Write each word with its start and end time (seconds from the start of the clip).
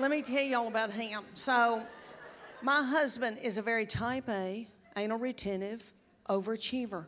let 0.00 0.10
me 0.10 0.22
tell 0.22 0.42
you 0.42 0.56
all 0.56 0.68
about 0.68 0.90
him. 0.90 1.22
So, 1.34 1.84
my 2.62 2.82
husband 2.82 3.38
is 3.42 3.56
a 3.56 3.62
very 3.62 3.86
type 3.86 4.28
A, 4.28 4.68
anal 4.96 5.18
retentive, 5.18 5.92
overachiever. 6.28 7.06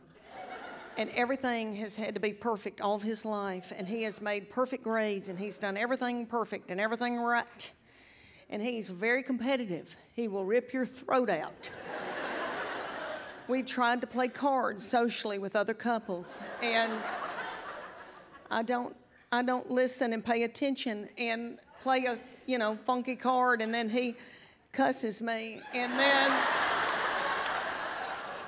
And 0.97 1.09
everything 1.15 1.75
has 1.75 1.95
had 1.95 2.15
to 2.15 2.19
be 2.19 2.33
perfect 2.33 2.81
all 2.81 2.95
of 2.95 3.01
his 3.01 3.23
life. 3.23 3.71
And 3.75 3.87
he 3.87 4.03
has 4.03 4.21
made 4.21 4.49
perfect 4.49 4.83
grades 4.83 5.29
and 5.29 5.39
he's 5.39 5.57
done 5.57 5.77
everything 5.77 6.25
perfect 6.25 6.69
and 6.69 6.81
everything 6.81 7.17
right. 7.17 7.71
And 8.49 8.61
he's 8.61 8.89
very 8.89 9.23
competitive. 9.23 9.95
He 10.15 10.27
will 10.27 10.45
rip 10.45 10.73
your 10.73 10.85
throat 10.85 11.29
out. 11.29 11.69
We've 13.47 13.65
tried 13.65 14.01
to 14.01 14.07
play 14.07 14.27
cards 14.27 14.87
socially 14.87 15.37
with 15.37 15.57
other 15.57 15.73
couples, 15.73 16.39
and 16.63 17.03
I 18.49 18.63
don't, 18.63 18.95
I 19.31 19.41
don't 19.41 19.69
listen 19.69 20.13
and 20.13 20.23
pay 20.23 20.43
attention 20.43 21.09
and 21.17 21.59
play 21.81 22.05
a, 22.05 22.17
you 22.51 22.57
know, 22.57 22.75
funky 22.75 23.15
card, 23.15 23.61
and 23.61 23.73
then 23.73 23.89
he 23.89 24.13
cusses 24.73 25.21
me, 25.21 25.61
and 25.73 25.97
then, 25.97 26.31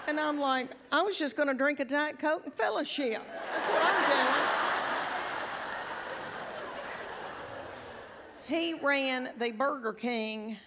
and 0.07 0.19
I'm 0.19 0.41
like, 0.41 0.71
I 0.91 1.01
was 1.01 1.17
just 1.17 1.37
to 1.47 1.53
drink 1.53 1.79
a 1.79 1.85
diet 1.85 2.19
coke 2.19 2.43
and 2.43 2.53
fellowship. 2.53 3.21
That's 3.53 3.69
what 3.69 3.81
I'm 3.81 4.11
doing. 4.11 4.33
He 8.45 8.73
ran 8.73 9.29
the 9.39 9.51
Burger 9.51 9.93
King 9.93 10.57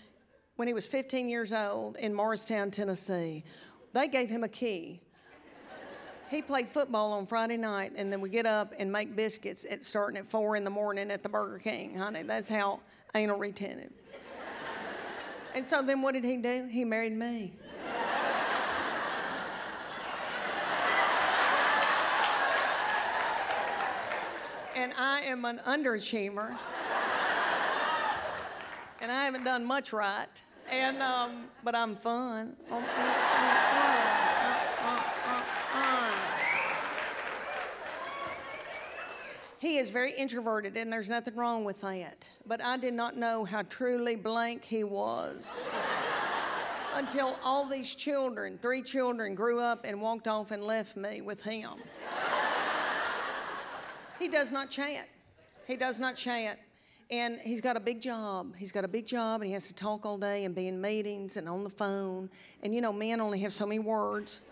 when 0.57 0.67
he 0.67 0.73
was 0.73 0.87
15 0.87 1.29
years 1.29 1.53
old 1.53 1.97
in 1.97 2.15
Morristown, 2.15 2.71
Tennessee. 2.71 3.45
They 3.93 4.09
gave 4.09 4.31
him 4.31 4.45
a 4.45 4.49
key. 4.49 5.03
He 6.29 6.43
played 6.43 6.69
football 6.69 7.13
on 7.13 7.27
Friday 7.27 7.57
night, 7.57 7.93
and 7.97 8.13
then 8.13 8.21
we 8.21 8.29
get 8.29 8.47
up 8.47 8.73
and 8.79 8.91
make 8.91 9.15
biscuits 9.15 9.65
at 9.71 9.85
starting 9.85 10.19
at 10.19 10.27
four 10.27 10.57
in 10.57 10.65
the 10.65 10.71
morning 10.71 11.11
at 11.11 11.23
the 11.23 11.29
Burger 11.29 11.59
King, 11.59 11.97
honey. 11.97 12.23
That's 12.25 12.49
how 12.49 12.81
anal 13.15 13.39
retentive. 13.39 13.93
and 15.55 15.65
so 15.65 15.83
then 15.83 16.03
what 16.03 16.15
did 16.15 16.25
he 16.25 16.37
do? 16.37 16.67
He 16.71 16.85
married 16.85 17.13
me. 17.13 17.53
and 24.75 24.93
I 24.99 25.21
am 25.21 25.45
an 25.45 25.61
underachiever 25.67 26.57
and 29.01 29.13
I 29.13 29.25
haven't 29.25 29.45
done 29.45 29.65
much 29.65 29.93
right. 29.93 30.27
And 30.71 31.01
um, 31.01 31.47
but 31.63 31.77
I'm 31.77 31.97
fun. 31.97 32.57
He 39.59 39.79
is 39.79 39.89
very 39.89 40.13
introverted, 40.13 40.77
and 40.77 40.93
there's 40.93 41.09
nothing 41.09 41.35
wrong 41.35 41.65
with 41.65 41.81
that. 41.81 42.29
But 42.47 42.63
I 42.63 42.77
did 42.77 42.93
not 42.93 43.17
know 43.17 43.45
how 43.45 43.63
truly 43.63 44.15
blank 44.15 44.65
he 44.65 44.85
was 44.85 45.63
until 46.95 47.39
all 47.43 47.65
these 47.67 47.95
children, 47.95 48.59
three 48.61 48.83
children, 48.83 49.35
grew 49.35 49.61
up 49.61 49.85
and 49.85 50.01
walked 50.01 50.29
off 50.29 50.51
and 50.51 50.63
left 50.63 50.97
me 50.97 51.23
with 51.23 51.41
him. 51.43 51.71
he 54.19 54.29
does 54.29 54.53
not 54.53 54.69
chat. 54.69 55.09
He 55.67 55.77
does 55.77 55.99
not 55.99 56.17
chat. 56.17 56.59
And 57.11 57.39
he's 57.41 57.61
got 57.61 57.77
a 57.77 57.81
big 57.81 58.03
job. 58.03 58.55
He's 58.57 58.73
got 58.73 58.85
a 58.85 58.89
big 58.89 59.07
job, 59.07 59.41
and 59.41 59.47
he 59.47 59.55
has 59.55 59.69
to 59.69 59.75
talk 59.75 60.05
all 60.05 60.19
day 60.19 60.45
and 60.45 60.55
be 60.55 60.69
in 60.69 60.81
meetings 60.81 61.39
and 61.39 61.49
on 61.49 61.65
the 61.65 61.71
phone. 61.71 62.29
And 62.63 62.75
you 62.75 62.83
know, 62.83 62.93
men 62.93 63.23
only 63.23 63.39
have 63.41 63.55
so 63.55 63.65
many 63.65 63.79
words 63.79 64.43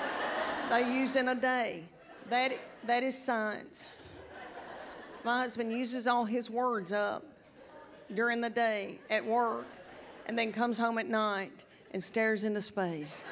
they 0.70 0.94
use 0.94 1.16
in 1.16 1.28
a 1.28 1.34
day. 1.34 1.82
That, 2.28 2.52
that 2.86 3.02
is 3.02 3.20
science. 3.20 3.88
My 5.26 5.38
husband 5.38 5.72
uses 5.72 6.06
all 6.06 6.24
his 6.24 6.48
words 6.48 6.92
up 6.92 7.24
during 8.14 8.40
the 8.40 8.48
day 8.48 9.00
at 9.10 9.26
work 9.26 9.66
and 10.26 10.38
then 10.38 10.52
comes 10.52 10.78
home 10.78 10.98
at 10.98 11.08
night 11.08 11.64
and 11.90 12.00
stares 12.00 12.44
into 12.44 12.62
space. 12.62 13.24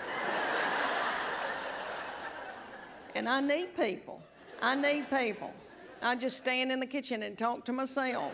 and 3.15 3.29
I 3.29 3.41
need 3.41 3.77
people. 3.77 4.21
I 4.61 4.75
need 4.75 5.09
people. 5.09 5.55
I 6.03 6.17
just 6.17 6.37
stand 6.37 6.73
in 6.73 6.81
the 6.81 6.87
kitchen 6.87 7.23
and 7.23 7.39
talk 7.39 7.65
to 7.67 7.73
myself. 7.73 8.33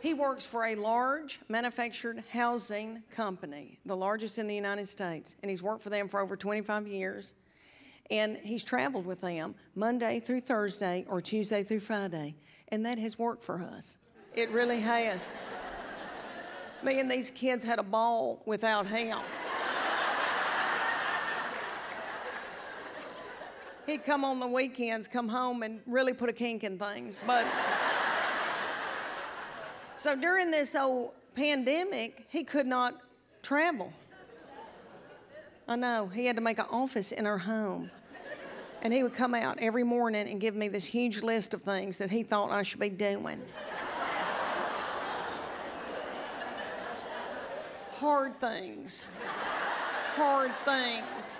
he 0.00 0.14
works 0.14 0.46
for 0.46 0.64
a 0.64 0.76
large 0.76 1.40
manufactured 1.50 2.24
housing 2.32 3.02
company, 3.10 3.78
the 3.84 3.94
largest 3.94 4.38
in 4.38 4.46
the 4.46 4.54
United 4.54 4.88
States, 4.88 5.36
and 5.42 5.50
he's 5.50 5.62
worked 5.62 5.82
for 5.82 5.90
them 5.90 6.08
for 6.08 6.20
over 6.20 6.38
25 6.38 6.88
years. 6.88 7.34
And 8.10 8.36
he's 8.36 8.64
traveled 8.64 9.06
with 9.06 9.20
them 9.20 9.54
Monday 9.74 10.20
through 10.20 10.40
Thursday 10.40 11.04
or 11.08 11.20
Tuesday 11.20 11.62
through 11.62 11.80
Friday, 11.80 12.34
and 12.68 12.84
that 12.84 12.98
has 12.98 13.18
worked 13.18 13.42
for 13.42 13.60
us. 13.60 13.96
It 14.34 14.50
really 14.50 14.80
has. 14.80 15.32
Me 16.82 16.98
and 16.98 17.10
these 17.10 17.30
kids 17.30 17.62
had 17.62 17.78
a 17.78 17.82
ball 17.82 18.42
without 18.44 18.86
him. 18.86 19.18
he'd 23.86 24.04
come 24.04 24.24
on 24.24 24.40
the 24.40 24.46
weekends, 24.46 25.06
come 25.06 25.28
home, 25.28 25.62
and 25.62 25.80
really 25.86 26.12
put 26.12 26.28
a 26.28 26.32
kink 26.32 26.64
in 26.64 26.78
things. 26.78 27.22
But 27.26 27.46
so 29.96 30.16
during 30.16 30.50
this 30.50 30.74
old 30.74 31.12
pandemic, 31.34 32.26
he 32.28 32.42
could 32.42 32.66
not 32.66 33.00
travel. 33.42 33.92
I 35.72 35.76
know, 35.76 36.06
he 36.06 36.26
had 36.26 36.36
to 36.36 36.42
make 36.42 36.58
an 36.58 36.66
office 36.70 37.12
in 37.12 37.24
our 37.26 37.38
home. 37.38 37.90
And 38.82 38.92
he 38.92 39.02
would 39.02 39.14
come 39.14 39.32
out 39.32 39.58
every 39.58 39.84
morning 39.84 40.28
and 40.28 40.38
give 40.38 40.54
me 40.54 40.68
this 40.68 40.84
huge 40.84 41.22
list 41.22 41.54
of 41.54 41.62
things 41.62 41.96
that 41.96 42.10
he 42.10 42.22
thought 42.22 42.50
I 42.50 42.62
should 42.62 42.78
be 42.80 42.90
doing. 42.90 43.40
Hard 47.92 48.38
things. 48.38 49.04
Hard 50.16 50.52
things 50.66 51.36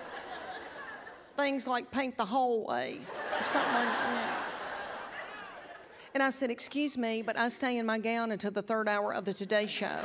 things 1.35 1.67
like 1.67 1.89
paint 1.91 2.17
the 2.17 2.25
hallway 2.25 2.99
or 3.37 3.43
something 3.43 3.73
like 3.73 3.87
that. 3.87 4.45
And 6.13 6.21
I 6.21 6.29
said, 6.29 6.51
Excuse 6.51 6.97
me, 6.97 7.21
but 7.21 7.37
I 7.37 7.49
stay 7.49 7.77
in 7.77 7.85
my 7.85 7.97
gown 7.99 8.31
until 8.31 8.51
the 8.51 8.61
third 8.61 8.87
hour 8.87 9.13
of 9.13 9.25
the 9.25 9.33
Today 9.33 9.65
Show. 9.65 9.99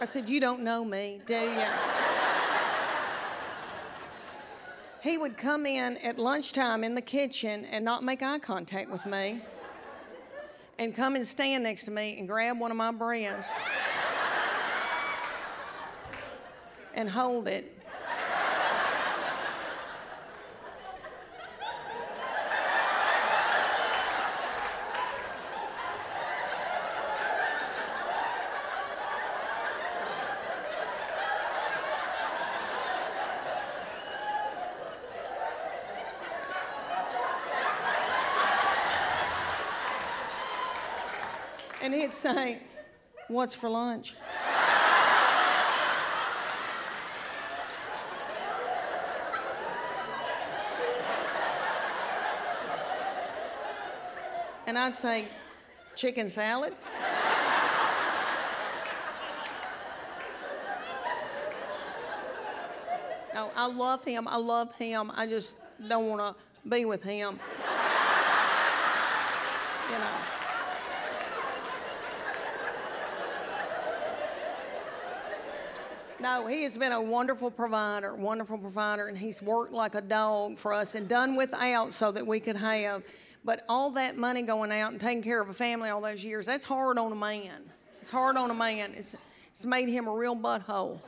I 0.00 0.04
said, 0.04 0.28
You 0.28 0.40
don't 0.40 0.62
know 0.62 0.84
me, 0.84 1.20
do 1.26 1.34
you? 1.34 1.64
he 5.00 5.16
would 5.16 5.36
come 5.36 5.64
in 5.64 5.96
at 5.98 6.18
lunchtime 6.18 6.82
in 6.84 6.94
the 6.94 7.00
kitchen 7.00 7.64
and 7.66 7.84
not 7.84 8.02
make 8.02 8.22
eye 8.22 8.38
contact 8.38 8.90
with 8.90 9.06
me 9.06 9.40
and 10.78 10.94
come 10.94 11.16
and 11.16 11.26
stand 11.26 11.64
next 11.64 11.84
to 11.84 11.90
me 11.90 12.18
and 12.18 12.28
grab 12.28 12.58
one 12.58 12.70
of 12.70 12.76
my 12.76 12.92
breasts 12.92 13.54
and 16.94 17.08
hold 17.08 17.48
it. 17.48 17.74
And 41.82 41.94
he'd 41.94 42.12
say, 42.12 42.58
What's 43.28 43.54
for 43.54 43.68
lunch? 43.68 44.14
and 54.66 54.78
I'd 54.78 54.94
say, 54.94 55.28
Chicken 55.94 56.28
salad? 56.28 56.74
no, 63.34 63.50
I 63.56 63.66
love 63.66 64.04
him. 64.04 64.28
I 64.28 64.36
love 64.36 64.72
him. 64.76 65.12
I 65.14 65.26
just 65.26 65.56
don't 65.86 66.08
want 66.08 66.20
to 66.20 66.34
be 66.68 66.84
with 66.84 67.02
him. 67.02 67.38
you 69.90 69.98
know. 69.98 70.17
no, 76.28 76.46
he 76.46 76.62
has 76.64 76.76
been 76.76 76.92
a 76.92 77.00
wonderful 77.00 77.50
provider, 77.50 78.14
wonderful 78.14 78.58
provider, 78.58 79.06
and 79.06 79.16
he's 79.16 79.40
worked 79.40 79.72
like 79.72 79.94
a 79.94 80.00
dog 80.00 80.58
for 80.58 80.74
us 80.74 80.94
and 80.94 81.08
done 81.08 81.36
without 81.36 81.94
so 81.94 82.12
that 82.12 82.26
we 82.26 82.38
could 82.38 82.56
have. 82.56 83.02
But 83.44 83.62
all 83.68 83.90
that 83.92 84.18
money 84.18 84.42
going 84.42 84.70
out 84.70 84.92
and 84.92 85.00
taking 85.00 85.22
care 85.22 85.40
of 85.40 85.48
a 85.48 85.54
family 85.54 85.88
all 85.88 86.02
those 86.02 86.22
years, 86.22 86.44
that's 86.44 86.64
hard 86.64 86.98
on 86.98 87.12
a 87.12 87.14
man. 87.14 87.62
It's 88.02 88.10
hard 88.10 88.36
on 88.36 88.50
a 88.50 88.54
man. 88.54 88.92
It's, 88.94 89.16
it's 89.52 89.64
made 89.64 89.88
him 89.88 90.06
a 90.06 90.12
real 90.12 90.36
butthole. 90.36 91.00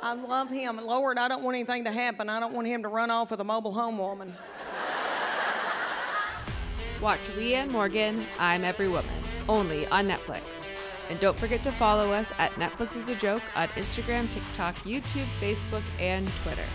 I 0.00 0.14
love 0.14 0.48
him. 0.50 0.76
Lord, 0.76 1.18
I 1.18 1.26
don't 1.26 1.42
want 1.42 1.56
anything 1.56 1.84
to 1.84 1.90
happen. 1.90 2.28
I 2.28 2.38
don't 2.38 2.54
want 2.54 2.68
him 2.68 2.82
to 2.82 2.88
run 2.88 3.10
off 3.10 3.32
with 3.32 3.40
a 3.40 3.44
mobile 3.44 3.72
home 3.72 3.98
woman. 3.98 4.34
Watch 7.00 7.20
Leanne 7.36 7.70
Morgan, 7.70 8.26
I'm 8.40 8.64
Every 8.64 8.88
Woman, 8.88 9.14
only 9.48 9.86
on 9.86 10.08
Netflix. 10.08 10.66
And 11.08 11.20
don't 11.20 11.36
forget 11.36 11.62
to 11.62 11.72
follow 11.72 12.10
us 12.10 12.32
at 12.38 12.50
Netflix 12.54 12.96
is 12.96 13.08
a 13.08 13.14
Joke 13.14 13.42
on 13.54 13.68
Instagram, 13.68 14.28
TikTok, 14.28 14.74
YouTube, 14.78 15.28
Facebook, 15.40 15.84
and 16.00 16.28
Twitter. 16.42 16.66